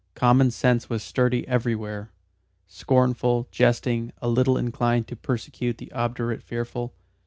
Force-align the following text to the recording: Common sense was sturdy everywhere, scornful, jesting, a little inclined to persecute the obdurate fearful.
Common 0.15 0.49
sense 0.49 0.89
was 0.89 1.03
sturdy 1.03 1.47
everywhere, 1.47 2.09
scornful, 2.65 3.47
jesting, 3.51 4.11
a 4.19 4.27
little 4.27 4.57
inclined 4.57 5.07
to 5.09 5.15
persecute 5.15 5.77
the 5.77 5.91
obdurate 5.91 6.41
fearful. 6.41 6.95